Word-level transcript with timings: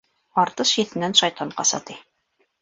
Артыш 0.43 0.71
еҫенән 0.79 1.13
шайтан 1.19 1.53
ҡаса, 1.61 1.81
ти. 1.91 1.99